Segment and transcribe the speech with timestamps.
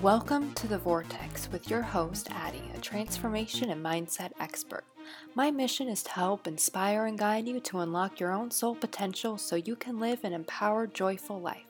[0.00, 4.84] Welcome to The Vortex with your host, Addie, a transformation and mindset expert.
[5.34, 9.36] My mission is to help inspire and guide you to unlock your own soul potential
[9.36, 11.67] so you can live an empowered, joyful life.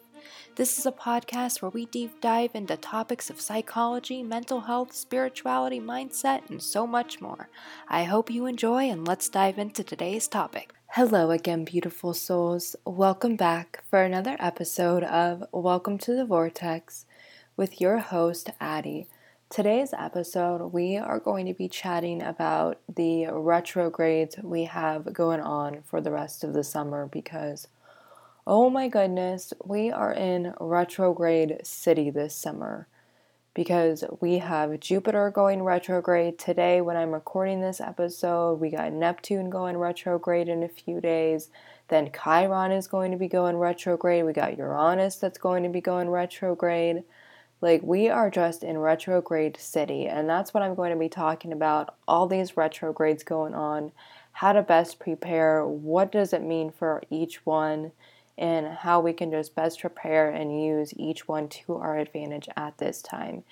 [0.56, 5.80] This is a podcast where we deep dive into topics of psychology, mental health, spirituality,
[5.80, 7.48] mindset, and so much more.
[7.88, 10.72] I hope you enjoy, and let's dive into today's topic.
[10.92, 12.74] Hello again, beautiful souls.
[12.84, 17.06] Welcome back for another episode of Welcome to the Vortex
[17.56, 19.06] with your host, Addie.
[19.50, 25.82] Today's episode, we are going to be chatting about the retrogrades we have going on
[25.86, 27.66] for the rest of the summer because,
[28.48, 32.88] oh my goodness, we are in retrograde city this summer
[33.52, 38.58] because we have Jupiter going retrograde today when I'm recording this episode.
[38.58, 41.50] We got Neptune going retrograde in a few days.
[41.88, 44.24] Then Chiron is going to be going retrograde.
[44.24, 47.04] We got Uranus that's going to be going retrograde.
[47.60, 51.52] Like, we are just in retrograde city, and that's what I'm going to be talking
[51.52, 51.96] about.
[52.06, 53.92] All these retrogrades going on,
[54.32, 57.92] how to best prepare, what does it mean for each one,
[58.38, 62.78] and how we can just best prepare and use each one to our advantage at
[62.78, 63.44] this time.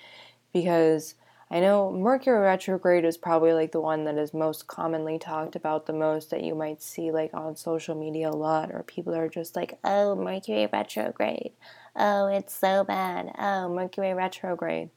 [0.53, 1.15] Because
[1.51, 5.85] I know Mercury retrograde is probably like the one that is most commonly talked about
[5.85, 9.29] the most that you might see like on social media a lot, or people are
[9.29, 11.51] just like, oh, Mercury retrograde
[11.97, 13.31] oh, it's so bad.
[13.37, 14.89] Oh, Mercury retrograde.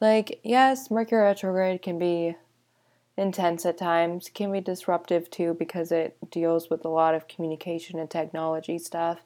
[0.00, 2.36] Like, yes, Mercury retrograde can be
[3.18, 7.98] intense at times, can be disruptive too because it deals with a lot of communication
[7.98, 9.18] and technology stuff.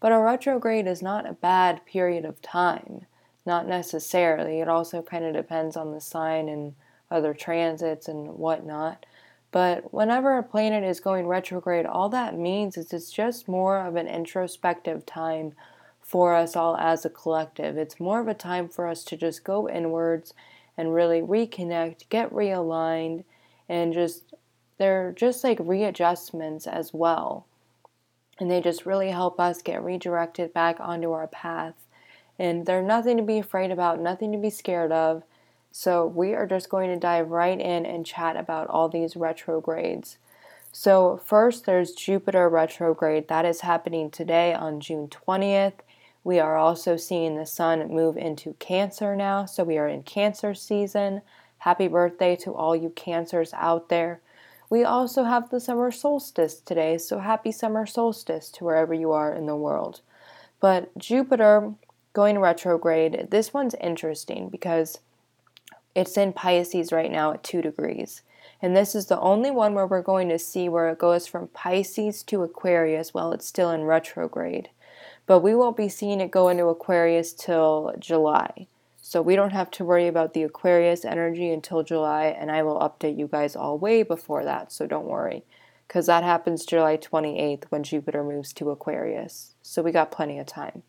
[0.00, 3.06] But a retrograde is not a bad period of time,
[3.46, 4.60] not necessarily.
[4.60, 6.74] It also kind of depends on the sign and
[7.10, 9.06] other transits and whatnot.
[9.52, 13.94] But whenever a planet is going retrograde, all that means is it's just more of
[13.94, 15.52] an introspective time
[16.00, 17.76] for us all as a collective.
[17.76, 20.34] It's more of a time for us to just go inwards
[20.76, 23.24] and really reconnect, get realigned,
[23.68, 24.34] and just
[24.78, 27.46] they're just like readjustments as well.
[28.38, 31.74] And they just really help us get redirected back onto our path.
[32.38, 35.22] And they're nothing to be afraid about, nothing to be scared of.
[35.70, 40.18] So, we are just going to dive right in and chat about all these retrogrades.
[40.70, 43.28] So, first, there's Jupiter retrograde.
[43.28, 45.74] That is happening today on June 20th.
[46.24, 50.54] We are also seeing the sun move into Cancer now, so we are in Cancer
[50.54, 51.22] season.
[51.58, 54.20] Happy birthday to all you Cancers out there.
[54.70, 59.32] We also have the summer solstice today, so happy summer solstice to wherever you are
[59.32, 60.00] in the world.
[60.60, 61.72] But Jupiter
[62.12, 64.98] going retrograde, this one's interesting because
[65.94, 68.22] it's in Pisces right now at 2 degrees.
[68.60, 71.48] And this is the only one where we're going to see where it goes from
[71.48, 74.70] Pisces to Aquarius while it's still in retrograde
[75.26, 78.66] but we won't be seeing it go into Aquarius till July.
[79.14, 82.80] So we don't have to worry about the Aquarius energy until July, and I will
[82.80, 85.44] update you guys all way before that, so don't worry.
[85.86, 89.54] Because that happens July 28th when Jupiter moves to Aquarius.
[89.62, 90.82] So we got plenty of time.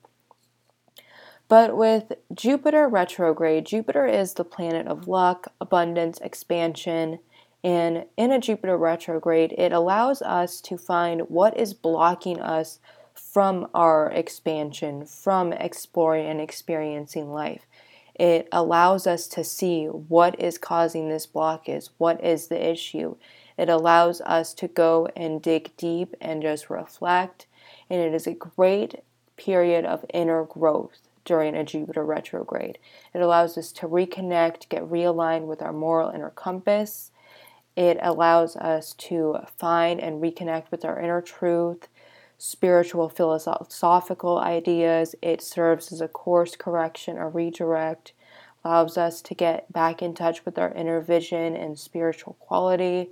[1.47, 7.19] But with Jupiter retrograde, Jupiter is the planet of luck, abundance, expansion,
[7.63, 12.79] and in a Jupiter retrograde, it allows us to find what is blocking us
[13.13, 17.67] from our expansion, from exploring and experiencing life.
[18.15, 23.15] It allows us to see what is causing this blockage, what is the issue.
[23.57, 27.45] It allows us to go and dig deep and just reflect.
[27.89, 29.03] And it is a great
[29.35, 32.77] period of inner growth during a Jupiter retrograde.
[33.13, 37.11] It allows us to reconnect, get realigned with our moral inner compass.
[37.75, 41.89] It allows us to find and reconnect with our inner truth
[42.37, 45.15] spiritual philosophical ideas.
[45.21, 48.13] It serves as a course correction, a redirect,
[48.63, 53.09] allows us to get back in touch with our inner vision and spiritual quality.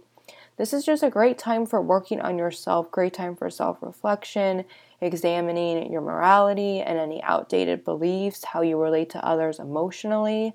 [0.57, 4.65] This is just a great time for working on yourself, great time for self reflection,
[5.01, 10.53] examining your morality and any outdated beliefs, how you relate to others emotionally.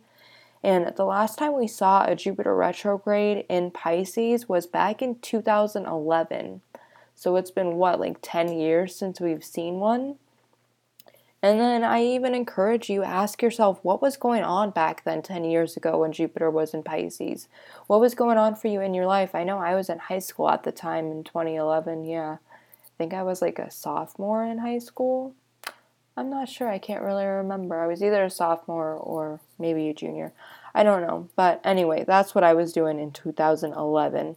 [0.63, 6.61] And the last time we saw a Jupiter retrograde in Pisces was back in 2011.
[7.19, 10.15] So it's been what, like 10 years since we've seen one?
[11.43, 15.43] And then I even encourage you ask yourself what was going on back then 10
[15.43, 17.49] years ago when Jupiter was in Pisces?
[17.89, 19.35] What was going on for you in your life?
[19.35, 22.05] I know I was in high school at the time in 2011.
[22.05, 22.35] Yeah.
[22.35, 25.35] I think I was like a sophomore in high school.
[26.17, 26.69] I'm not sure.
[26.69, 27.81] I can't really remember.
[27.81, 30.33] I was either a sophomore or maybe a junior.
[30.73, 31.29] I don't know.
[31.35, 34.37] But anyway, that's what I was doing in 2011.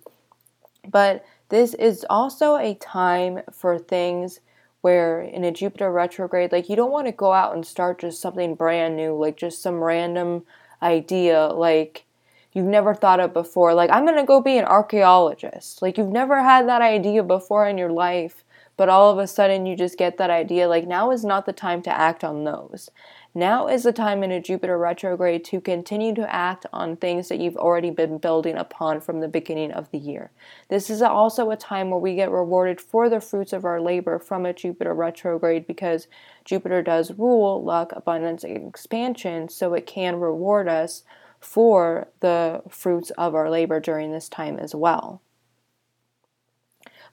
[0.88, 4.39] But this is also a time for things
[4.81, 8.19] where in a Jupiter retrograde, like you don't want to go out and start just
[8.19, 10.44] something brand new, like just some random
[10.81, 12.06] idea, like
[12.53, 13.74] you've never thought of before.
[13.74, 15.81] Like, I'm going to go be an archaeologist.
[15.81, 18.44] Like, you've never had that idea before in your life,
[18.77, 20.68] but all of a sudden you just get that idea.
[20.68, 22.89] Like, now is not the time to act on those.
[23.33, 27.39] Now is the time in a Jupiter retrograde to continue to act on things that
[27.39, 30.31] you've already been building upon from the beginning of the year.
[30.68, 34.19] This is also a time where we get rewarded for the fruits of our labor
[34.19, 36.07] from a Jupiter retrograde because
[36.44, 41.04] Jupiter does rule luck, abundance, and expansion, so it can reward us
[41.39, 45.22] for the fruits of our labor during this time as well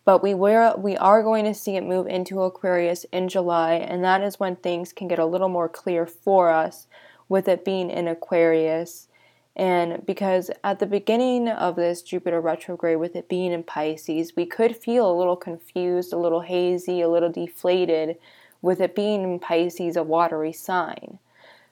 [0.08, 4.02] but we were we are going to see it move into Aquarius in July and
[4.02, 6.86] that is when things can get a little more clear for us
[7.28, 9.08] with it being in Aquarius.
[9.54, 14.46] And because at the beginning of this Jupiter retrograde with it being in Pisces we
[14.46, 18.16] could feel a little confused a little hazy a little deflated
[18.62, 21.18] with it being in Pisces a watery sign.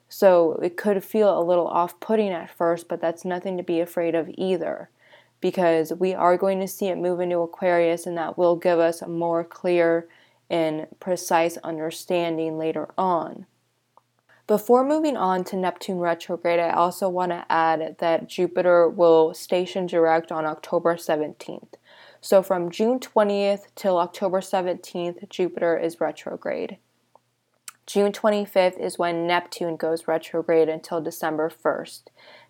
[0.09, 4.13] So it could feel a little off-putting at first but that's nothing to be afraid
[4.13, 4.91] of either
[5.39, 9.01] because we are going to see it move into Aquarius, and that will give us
[9.01, 10.07] a more clear
[10.49, 13.45] and precise understanding later on.
[14.47, 19.87] Before moving on to Neptune retrograde, I also want to add that Jupiter will station
[19.87, 21.73] direct on October 17th.
[22.21, 26.77] So from June 20th till October 17th, Jupiter is retrograde.
[27.87, 32.01] June 25th is when Neptune goes retrograde until December 1st.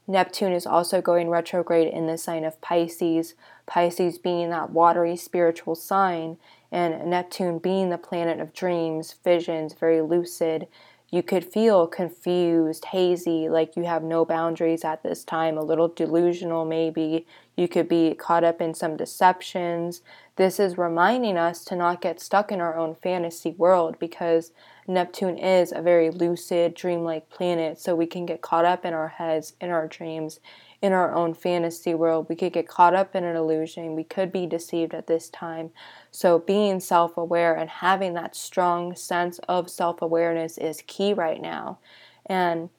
[0.08, 3.36] Neptune is also going retrograde in the sign of Pisces,
[3.68, 6.38] Pisces being that watery spiritual sign,
[6.72, 10.68] and Neptune being the planet of dreams, visions, very lucid.
[11.12, 15.88] You could feel confused, hazy, like you have no boundaries at this time, a little
[15.88, 17.28] delusional maybe.
[17.56, 20.02] You could be caught up in some deceptions.
[20.38, 24.52] This is reminding us to not get stuck in our own fantasy world because
[24.88, 29.08] Neptune is a very lucid, dreamlike planet, so we can get caught up in our
[29.08, 30.40] heads, in our dreams,
[30.80, 32.28] in our own fantasy world.
[32.30, 33.96] We could get caught up in an illusion.
[33.96, 35.72] We could be deceived at this time.
[36.12, 41.42] So, being self aware and having that strong sense of self awareness is key right
[41.42, 41.80] now.
[42.28, 42.70] And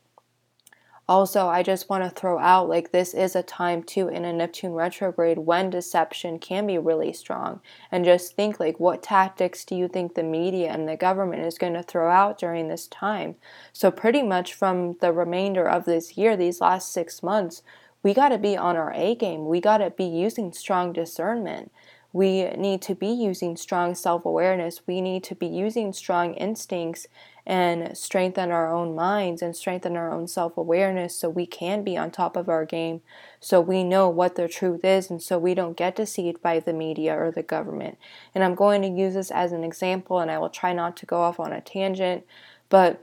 [1.08, 4.32] also, I just want to throw out like this is a time too in a
[4.32, 7.60] Neptune retrograde when deception can be really strong.
[7.90, 11.56] And just think like what tactics do you think the media and the government is
[11.56, 13.36] going to throw out during this time?
[13.72, 17.62] So, pretty much from the remainder of this year, these last six months,
[18.02, 19.46] we got to be on our A game.
[19.46, 21.72] We got to be using strong discernment.
[22.12, 24.82] We need to be using strong self awareness.
[24.86, 27.06] We need to be using strong instincts
[27.48, 31.96] and strengthen our own minds and strengthen our own self awareness so we can be
[31.96, 33.00] on top of our game,
[33.40, 36.74] so we know what the truth is, and so we don't get deceived by the
[36.74, 37.96] media or the government.
[38.34, 41.06] And I'm going to use this as an example, and I will try not to
[41.06, 42.26] go off on a tangent,
[42.68, 43.02] but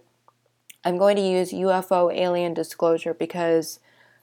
[0.86, 3.80] I'm going to use UFO alien disclosure because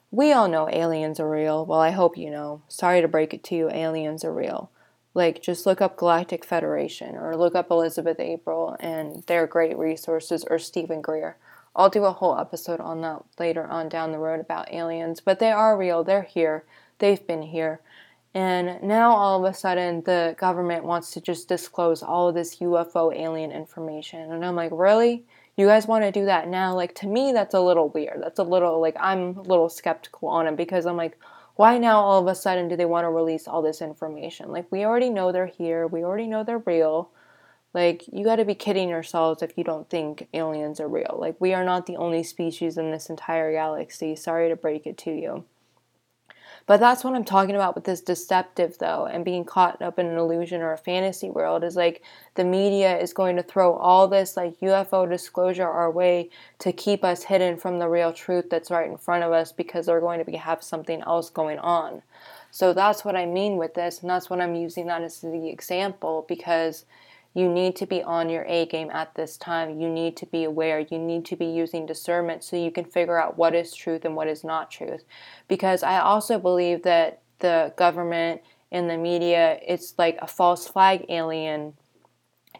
[0.09, 1.65] we all know aliens are real.
[1.65, 2.61] Well, I hope you know.
[2.69, 4.71] Sorry to break it to you, aliens are real.
[5.13, 10.43] Like, just look up Galactic Federation or look up Elizabeth April, and they're great resources,
[10.49, 11.37] or Steven Greer.
[11.75, 15.39] I'll do a whole episode on that later on down the road about aliens, but
[15.39, 16.03] they are real.
[16.03, 16.65] They're here.
[16.99, 17.81] They've been here.
[18.33, 22.57] And now all of a sudden, the government wants to just disclose all of this
[22.57, 24.31] UFO alien information.
[24.31, 25.25] And I'm like, really?
[25.55, 28.39] you guys want to do that now like to me that's a little weird that's
[28.39, 31.17] a little like i'm a little skeptical on it because i'm like
[31.55, 34.51] why now all of a sudden do they want to release all this information?
[34.51, 37.11] Like we already know they're here we already know they're real.
[37.73, 41.17] Like you got to be kidding yourselves if you don't think aliens are real.
[41.19, 44.15] Like we are not the only species in this entire galaxy.
[44.15, 45.45] Sorry to break it to you
[46.65, 50.05] but that's what I'm talking about with this deceptive, though, and being caught up in
[50.05, 52.01] an illusion or a fantasy world is like
[52.35, 56.29] the media is going to throw all this like UFO disclosure our way
[56.59, 59.87] to keep us hidden from the real truth that's right in front of us because
[59.87, 62.01] they're going to be, have something else going on.
[62.49, 65.49] So that's what I mean with this, and that's what I'm using that as the
[65.49, 66.85] example because
[67.33, 69.79] you need to be on your A game at this time.
[69.79, 70.79] You need to be aware.
[70.79, 74.15] You need to be using discernment so you can figure out what is truth and
[74.15, 75.03] what is not truth.
[75.47, 81.05] Because I also believe that the government and the media, it's like a false flag
[81.09, 81.73] alien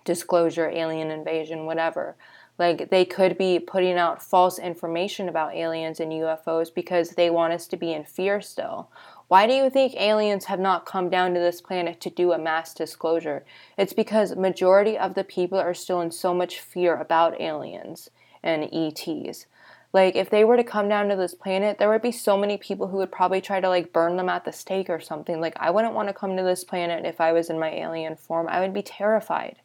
[0.05, 2.15] disclosure, alien invasion, whatever.
[2.59, 7.53] Like they could be putting out false information about aliens and UFOs because they want
[7.53, 8.89] us to be in fear still
[9.33, 12.37] Why do you think aliens have not come down to this planet to do a
[12.37, 13.43] mass disclosure?
[13.79, 18.11] It's because majority of the people are still in so much fear about aliens
[18.43, 19.47] and ETs.
[19.91, 22.57] Like if they were to come down to this planet, there would be so many
[22.57, 25.41] people who would probably try to like burn them at the stake or something.
[25.41, 28.15] Like I wouldn't want to come to this planet if I was in my alien
[28.15, 28.47] form.
[28.47, 29.55] I would be terrified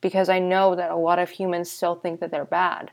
[0.00, 2.90] because I know that a lot of humans still think that they're bad.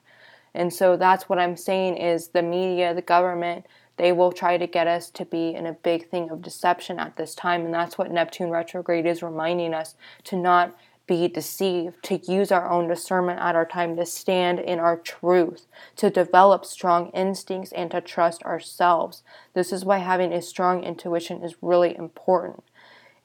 [0.53, 3.65] And so that's what I'm saying is the media, the government,
[3.97, 7.15] they will try to get us to be in a big thing of deception at
[7.15, 12.19] this time and that's what Neptune retrograde is reminding us to not be deceived, to
[12.31, 15.65] use our own discernment at our time, to stand in our truth,
[15.97, 19.21] to develop strong instincts, and to trust ourselves.
[19.53, 22.63] This is why having a strong intuition is really important.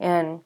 [0.00, 0.40] And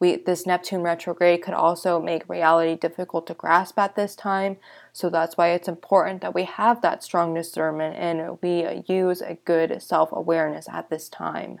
[0.00, 4.56] we, this Neptune retrograde could also make reality difficult to grasp at this time.
[4.92, 9.38] So that's why it's important that we have that strong discernment and we use a
[9.44, 11.60] good self awareness at this time.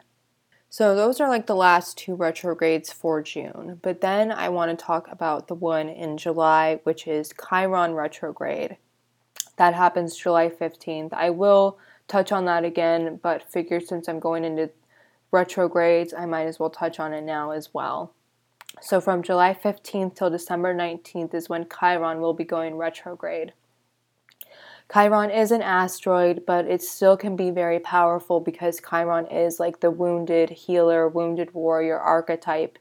[0.68, 3.78] So those are like the last two retrogrades for June.
[3.82, 8.76] But then I want to talk about the one in July, which is Chiron retrograde.
[9.56, 11.12] That happens July 15th.
[11.12, 14.70] I will touch on that again, but figure since I'm going into
[15.30, 18.14] retrogrades, I might as well touch on it now as well.
[18.80, 23.52] So from July 15th till December 19th is when Chiron will be going retrograde.
[24.92, 29.80] Chiron is an asteroid, but it still can be very powerful because Chiron is like
[29.80, 32.78] the wounded healer, wounded warrior archetype.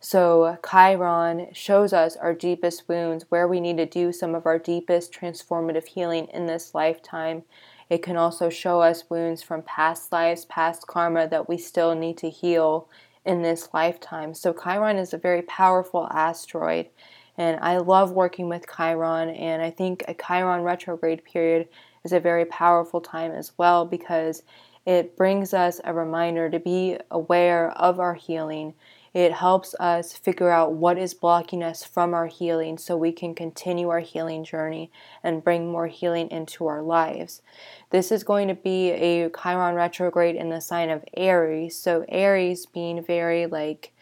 [0.00, 4.58] So, Chiron shows us our deepest wounds, where we need to do some of our
[4.58, 7.42] deepest transformative healing in this lifetime.
[7.90, 12.18] It can also show us wounds from past lives, past karma that we still need
[12.18, 12.88] to heal
[13.24, 14.34] in this lifetime.
[14.34, 16.88] So, Chiron is a very powerful asteroid.
[17.36, 21.68] And I love working with Chiron, and I think a Chiron retrograde period
[22.04, 24.42] is a very powerful time as well because
[24.86, 28.74] it brings us a reminder to be aware of our healing.
[29.14, 33.34] It helps us figure out what is blocking us from our healing so we can
[33.34, 34.90] continue our healing journey
[35.22, 37.42] and bring more healing into our lives.
[37.90, 41.76] This is going to be a Chiron retrograde in the sign of Aries.
[41.76, 43.92] So, Aries being very like,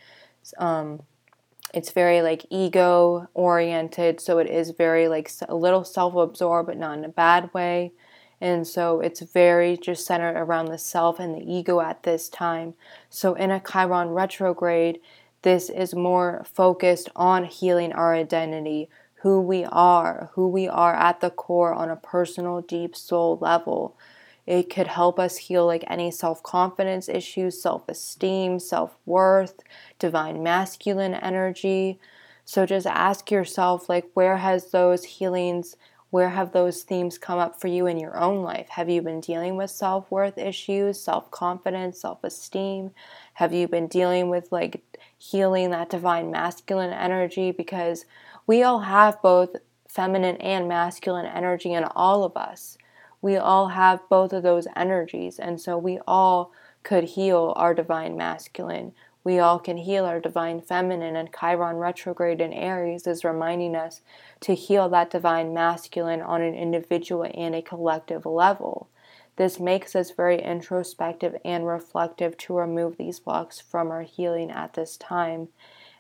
[0.58, 1.02] um,
[1.74, 6.96] it's very like ego oriented so it is very like a little self-absorbed but not
[6.96, 7.92] in a bad way
[8.40, 12.74] and so it's very just centered around the self and the ego at this time
[13.08, 15.00] so in a chiron retrograde
[15.42, 18.88] this is more focused on healing our identity
[19.22, 23.96] who we are who we are at the core on a personal deep soul level
[24.46, 29.60] it could help us heal like any self confidence issues, self esteem, self worth,
[29.98, 31.98] divine masculine energy.
[32.44, 35.76] So just ask yourself, like, where has those healings,
[36.16, 38.70] where have those themes come up for you in your own life?
[38.70, 42.92] Have you been dealing with self worth issues, self confidence, self esteem?
[43.34, 44.82] Have you been dealing with like
[45.18, 47.52] healing that divine masculine energy?
[47.52, 48.06] Because
[48.46, 49.56] we all have both
[49.86, 52.78] feminine and masculine energy in all of us
[53.22, 55.38] we all have both of those energies.
[55.38, 58.92] And so we all could heal our divine masculine.
[59.26, 64.00] We all can heal our divine feminine, and Chiron retrograde in Aries is reminding us
[64.42, 68.88] to heal that divine masculine on an individual and a collective level.
[69.34, 74.74] This makes us very introspective and reflective to remove these blocks from our healing at
[74.74, 75.48] this time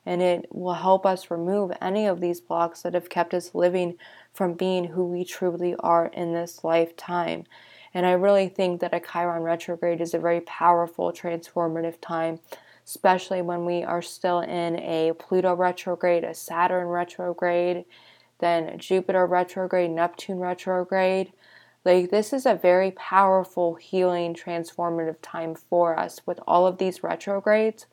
[0.06, 3.98] and it will help us remove any of these blocks that have kept us living
[4.32, 7.44] from being who we truly are in this lifetime.
[7.92, 12.38] And I really think that a Chiron retrograde is a very powerful, transformative time,
[12.86, 17.84] especially when we are still in a Pluto retrograde, a Saturn retrograde,
[18.38, 21.32] then Jupiter retrograde, Neptune retrograde.
[21.84, 27.02] Like, this is a very powerful, healing, transformative time for us with all of these
[27.02, 27.86] retrogrades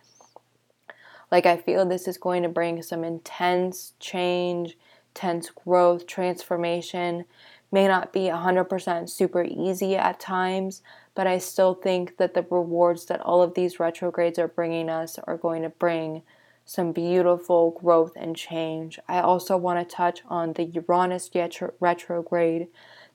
[1.34, 4.78] like, I feel this is going to bring some intense change,
[5.16, 7.26] intense growth, transformation.
[7.74, 10.84] May not be 100% super easy at times,
[11.16, 15.18] but I still think that the rewards that all of these retrogrades are bringing us
[15.24, 16.22] are going to bring
[16.66, 19.00] some beautiful growth and change.
[19.08, 21.32] I also want to touch on the Uranus
[21.80, 22.68] retrograde.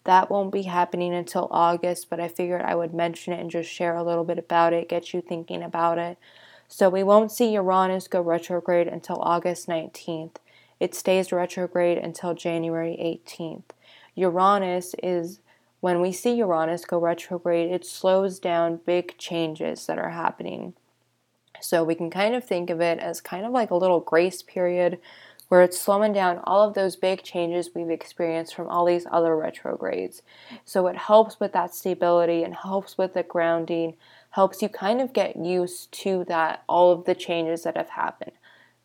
[0.03, 3.71] That won't be happening until August, but I figured I would mention it and just
[3.71, 6.19] share a little bit about it, get you thinking about it.
[6.67, 10.35] So we won't see Uranus go retrograde until August 19th.
[10.81, 13.63] It stays retrograde until January 18th.
[14.19, 15.41] Uranus is
[15.81, 20.75] when we see Uranus go retrograde, it slows down big changes that are happening.
[21.61, 24.43] So we can kind of think of it as kind of like a little grace
[24.43, 24.99] period
[25.49, 29.35] where it's slowing down all of those big changes we've experienced from all these other
[29.37, 30.23] retrogrades.
[30.65, 33.95] So it helps with that stability and helps with the grounding,
[34.31, 38.33] helps you kind of get used to that, all of the changes that have happened.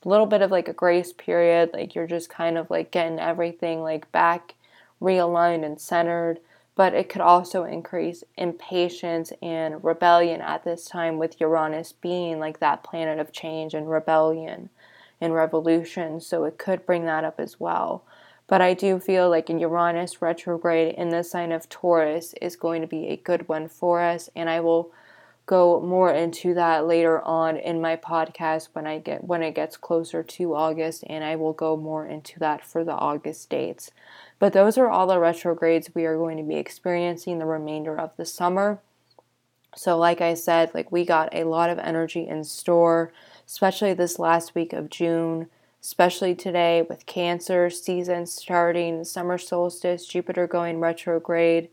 [0.05, 3.19] A little bit of like a grace period, like you're just kind of like getting
[3.19, 4.55] everything like back
[5.03, 6.39] realigned and centered
[6.75, 12.60] but it could also increase impatience and rebellion at this time with Uranus being like
[12.60, 14.69] that planet of change and rebellion
[15.22, 16.19] and revolution.
[16.19, 18.03] So it could bring that up as well.
[18.48, 22.81] But I do feel like in Uranus retrograde in the sign of Taurus is going
[22.81, 24.91] to be a good one for us, and I will
[25.45, 29.75] go more into that later on in my podcast when I get when it gets
[29.75, 33.91] closer to August and I will go more into that for the August dates.
[34.43, 38.12] But those are all the retrogrades we are going to be experiencing the remainder of
[38.17, 38.81] the summer.
[39.73, 43.13] So like I said, like we got a lot of energy in store,
[43.47, 45.47] especially this last week of June,
[45.81, 51.69] especially today with Cancer season starting, summer solstice, Jupiter going retrograde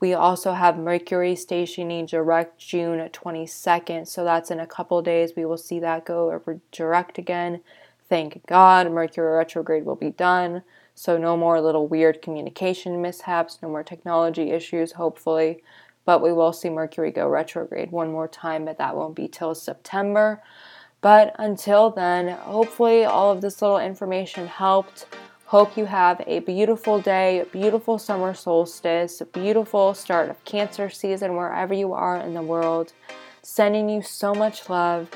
[0.00, 5.32] we also have Mercury stationing direct June 22nd, so that's in a couple days.
[5.36, 7.62] We will see that go over direct again.
[8.08, 10.62] Thank God, Mercury retrograde will be done.
[10.98, 15.62] So, no more little weird communication mishaps, no more technology issues, hopefully.
[16.06, 19.54] But we will see Mercury go retrograde one more time, but that won't be till
[19.54, 20.42] September.
[21.02, 25.06] But until then, hopefully, all of this little information helped.
[25.44, 31.74] Hope you have a beautiful day, beautiful summer solstice, beautiful start of Cancer season wherever
[31.74, 32.94] you are in the world.
[33.42, 35.10] Sending you so much love.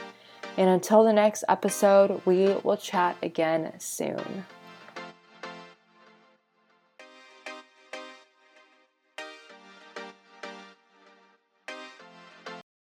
[0.59, 4.45] And until the next episode, we will chat again soon.